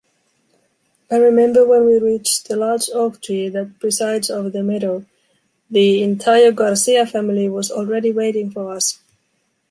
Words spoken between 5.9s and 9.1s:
entire Garcia family was already waiting for us.